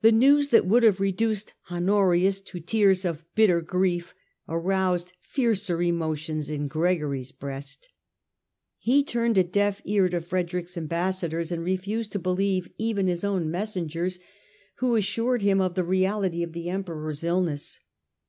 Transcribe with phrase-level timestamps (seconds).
[0.00, 4.12] The news that would have reduced Honorius to tears of bitter grief
[4.48, 7.88] aroused fiercer emotions in Gregory's breast.
[8.76, 12.72] He turned a deaf ear to Frederick's ambassadors 8o STUPOR MUNDI and refused to believe
[12.76, 14.18] even his own messengers,
[14.78, 17.78] who assured him of the reality of the Emperor's illness.